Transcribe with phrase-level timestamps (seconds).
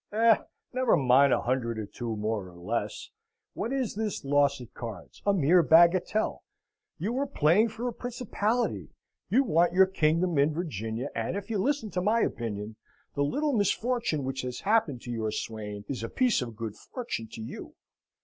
[0.11, 0.35] "Eh!
[0.73, 3.11] never mind a hundred or two, more or less.
[3.53, 5.21] What is this loss at cards?
[5.27, 6.41] A mere bagatelle!
[6.97, 8.89] You are playing for a principality.
[9.29, 12.77] You want your kingdom in Virginia; and if you listen to my opinion,
[13.13, 16.77] the little misfortune which has happened to your swain is a piece of great good
[16.79, 17.75] fortune to you."